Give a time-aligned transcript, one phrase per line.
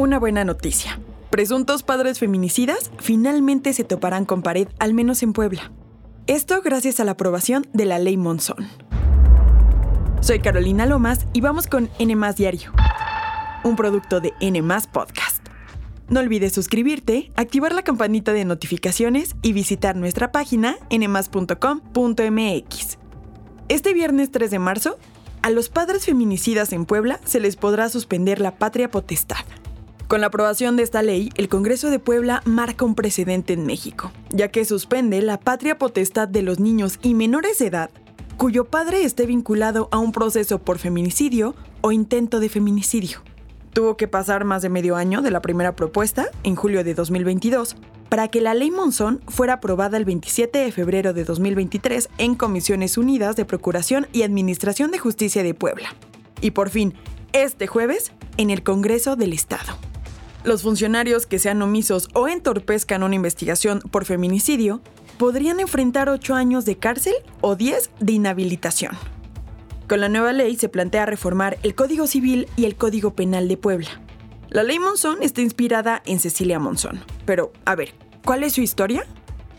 [0.00, 0.98] Una buena noticia.
[1.28, 5.72] Presuntos padres feminicidas finalmente se toparán con pared, al menos en Puebla.
[6.26, 8.66] Esto gracias a la aprobación de la ley Monzón.
[10.22, 12.72] Soy Carolina Lomas y vamos con N Diario,
[13.62, 15.46] un producto de N Podcast.
[16.08, 21.58] No olvides suscribirte, activar la campanita de notificaciones y visitar nuestra página nmas.com.mx.
[23.68, 24.98] Este viernes 3 de marzo,
[25.42, 29.44] a los padres feminicidas en Puebla se les podrá suspender la patria potestad.
[30.10, 34.10] Con la aprobación de esta ley, el Congreso de Puebla marca un precedente en México,
[34.30, 37.90] ya que suspende la patria potestad de los niños y menores de edad
[38.36, 43.18] cuyo padre esté vinculado a un proceso por feminicidio o intento de feminicidio.
[43.72, 47.76] Tuvo que pasar más de medio año de la primera propuesta, en julio de 2022,
[48.08, 52.98] para que la ley Monzón fuera aprobada el 27 de febrero de 2023 en Comisiones
[52.98, 55.94] Unidas de Procuración y Administración de Justicia de Puebla.
[56.40, 56.94] Y por fin,
[57.32, 59.79] este jueves, en el Congreso del Estado.
[60.42, 64.80] Los funcionarios que sean omisos o entorpezcan una investigación por feminicidio
[65.18, 68.96] podrían enfrentar 8 años de cárcel o 10 de inhabilitación.
[69.86, 73.58] Con la nueva ley se plantea reformar el Código Civil y el Código Penal de
[73.58, 73.90] Puebla.
[74.48, 77.00] La ley Monzón está inspirada en Cecilia Monzón.
[77.26, 77.92] Pero, a ver,
[78.24, 79.06] ¿cuál es su historia?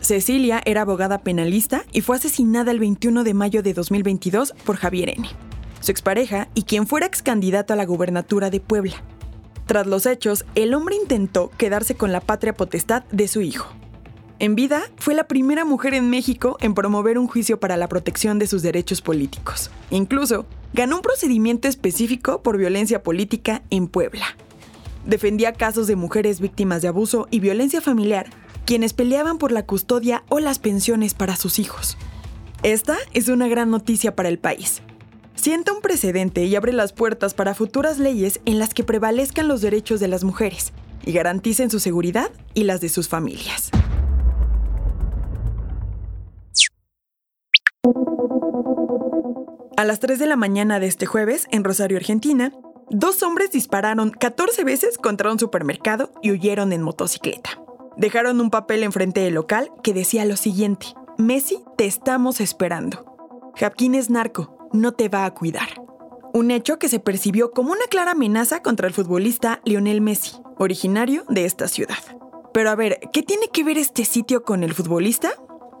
[0.00, 5.10] Cecilia era abogada penalista y fue asesinada el 21 de mayo de 2022 por Javier
[5.10, 5.28] N.,
[5.80, 8.96] su expareja y quien fuera ex candidato a la gubernatura de Puebla.
[9.72, 13.72] Tras los hechos, el hombre intentó quedarse con la patria potestad de su hijo.
[14.38, 18.38] En vida, fue la primera mujer en México en promover un juicio para la protección
[18.38, 19.70] de sus derechos políticos.
[19.88, 24.36] Incluso, ganó un procedimiento específico por violencia política en Puebla.
[25.06, 28.26] Defendía casos de mujeres víctimas de abuso y violencia familiar,
[28.66, 31.96] quienes peleaban por la custodia o las pensiones para sus hijos.
[32.62, 34.82] Esta es una gran noticia para el país,
[35.34, 39.60] sienta un precedente y abre las puertas para futuras leyes en las que prevalezcan los
[39.60, 40.72] derechos de las mujeres
[41.04, 43.70] y garanticen su seguridad y las de sus familias.
[49.76, 52.52] A las 3 de la mañana de este jueves, en Rosario, Argentina,
[52.90, 57.60] dos hombres dispararon 14 veces contra un supermercado y huyeron en motocicleta.
[57.96, 63.52] Dejaron un papel enfrente del local que decía lo siguiente, Messi, te estamos esperando.
[63.56, 65.68] Japquín es narco, no te va a cuidar.
[66.34, 71.24] Un hecho que se percibió como una clara amenaza contra el futbolista Lionel Messi, originario
[71.28, 71.98] de esta ciudad.
[72.54, 75.30] Pero a ver, ¿qué tiene que ver este sitio con el futbolista?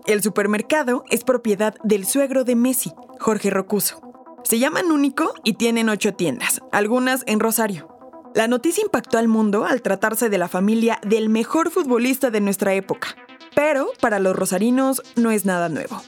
[0.04, 4.00] El supermercado es propiedad del suegro de Messi, Jorge Rocuso.
[4.42, 7.88] Se llaman Único y tienen ocho tiendas, algunas en Rosario.
[8.34, 12.74] La noticia impactó al mundo al tratarse de la familia del mejor futbolista de nuestra
[12.74, 13.08] época.
[13.54, 16.02] Pero para los rosarinos no es nada nuevo.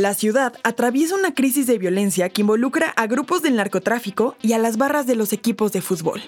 [0.00, 4.58] La ciudad atraviesa una crisis de violencia que involucra a grupos del narcotráfico y a
[4.58, 6.22] las barras de los equipos de fútbol.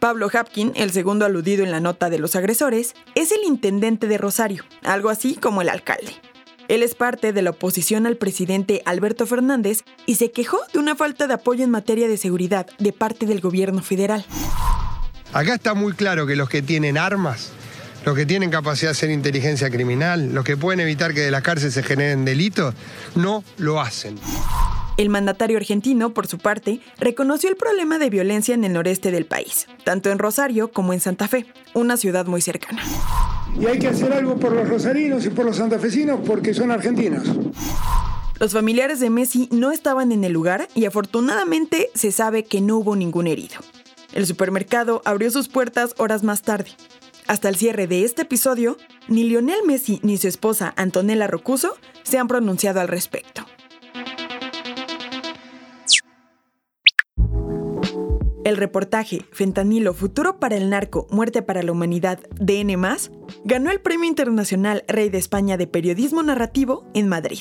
[0.00, 4.18] Pablo Hapkin, el segundo aludido en la nota de los agresores, es el intendente de
[4.18, 6.12] Rosario, algo así como el alcalde.
[6.68, 10.94] Él es parte de la oposición al presidente Alberto Fernández y se quejó de una
[10.94, 14.26] falta de apoyo en materia de seguridad de parte del gobierno federal.
[15.32, 17.50] Acá está muy claro que los que tienen armas
[18.06, 21.42] los que tienen capacidad de hacer inteligencia criminal, los que pueden evitar que de la
[21.42, 22.72] cárcel se generen delitos,
[23.16, 24.14] no lo hacen.
[24.96, 29.26] El mandatario argentino, por su parte, reconoció el problema de violencia en el noreste del
[29.26, 32.80] país, tanto en Rosario como en Santa Fe, una ciudad muy cercana.
[33.60, 37.26] Y hay que hacer algo por los rosarinos y por los santafesinos porque son argentinos.
[38.38, 42.76] Los familiares de Messi no estaban en el lugar y afortunadamente se sabe que no
[42.76, 43.56] hubo ningún herido.
[44.12, 46.70] El supermercado abrió sus puertas horas más tarde,
[47.28, 48.76] hasta el cierre de este episodio,
[49.08, 53.44] ni Lionel Messi ni su esposa Antonella Rocuso se han pronunciado al respecto.
[58.46, 62.76] El reportaje Fentanilo, futuro para el narco, muerte para la humanidad, DN+,
[63.44, 67.40] ganó el Premio Internacional Rey de España de Periodismo Narrativo en Madrid.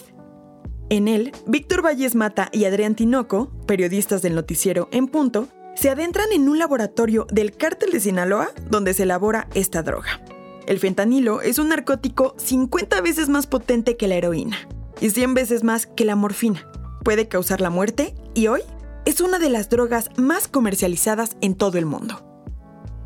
[0.89, 6.31] En él, Víctor Valles Mata y Adrián Tinoco, periodistas del noticiero En Punto, se adentran
[6.31, 10.21] en un laboratorio del cártel de Sinaloa donde se elabora esta droga.
[10.67, 14.57] El fentanilo es un narcótico 50 veces más potente que la heroína
[14.99, 16.67] y 100 veces más que la morfina.
[17.03, 18.61] Puede causar la muerte y hoy
[19.05, 22.21] es una de las drogas más comercializadas en todo el mundo.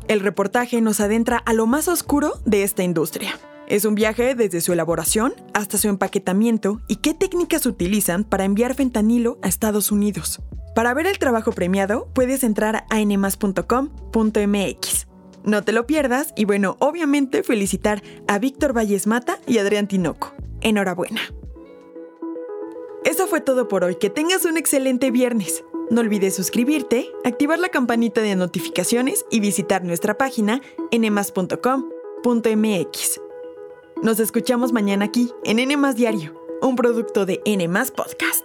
[0.08, 3.38] El reportaje nos adentra a lo más oscuro de esta industria.
[3.68, 8.74] Es un viaje desde su elaboración hasta su empaquetamiento y qué técnicas utilizan para enviar
[8.74, 10.40] fentanilo a Estados Unidos.
[10.74, 15.06] Para ver el trabajo premiado, puedes entrar a nmas.com.mx.
[15.42, 20.34] No te lo pierdas y bueno, obviamente felicitar a Víctor Valles Mata y Adrián Tinoco.
[20.60, 21.22] Enhorabuena.
[23.04, 23.94] Eso fue todo por hoy.
[23.96, 25.64] Que tengas un excelente viernes.
[25.90, 30.60] No olvides suscribirte, activar la campanita de notificaciones y visitar nuestra página
[30.92, 31.80] nmas.com.mx.
[34.02, 38.44] Nos escuchamos mañana aquí en N Diario, un producto de N Podcast.